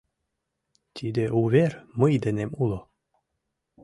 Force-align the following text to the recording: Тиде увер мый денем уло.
Тиде 0.95 1.25
увер 1.41 1.71
мый 1.99 2.13
денем 2.23 2.51
уло. 2.63 2.79